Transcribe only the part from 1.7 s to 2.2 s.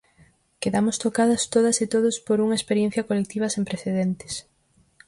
e todos